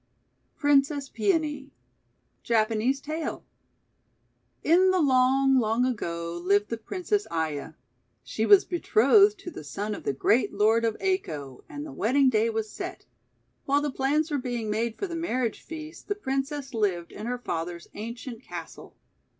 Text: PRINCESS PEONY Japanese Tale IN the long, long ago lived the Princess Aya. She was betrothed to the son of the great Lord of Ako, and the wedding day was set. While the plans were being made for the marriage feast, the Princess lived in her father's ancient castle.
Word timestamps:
PRINCESS 0.57 1.09
PEONY 1.09 1.69
Japanese 2.41 2.99
Tale 2.99 3.45
IN 4.63 4.89
the 4.89 4.99
long, 4.99 5.59
long 5.59 5.85
ago 5.85 6.41
lived 6.43 6.69
the 6.69 6.77
Princess 6.77 7.27
Aya. 7.29 7.73
She 8.23 8.47
was 8.47 8.65
betrothed 8.65 9.37
to 9.41 9.51
the 9.51 9.63
son 9.63 9.93
of 9.93 10.03
the 10.03 10.13
great 10.13 10.51
Lord 10.55 10.85
of 10.85 10.97
Ako, 10.99 11.63
and 11.69 11.85
the 11.85 11.91
wedding 11.91 12.31
day 12.31 12.49
was 12.49 12.67
set. 12.67 13.05
While 13.65 13.81
the 13.83 13.91
plans 13.91 14.31
were 14.31 14.39
being 14.39 14.71
made 14.71 14.97
for 14.97 15.05
the 15.05 15.15
marriage 15.15 15.61
feast, 15.61 16.07
the 16.07 16.15
Princess 16.15 16.73
lived 16.73 17.11
in 17.11 17.27
her 17.27 17.37
father's 17.37 17.87
ancient 17.93 18.41
castle. 18.41 18.95